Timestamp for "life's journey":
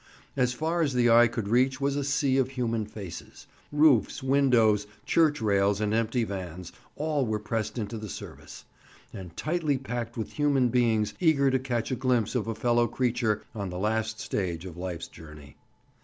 14.75-15.55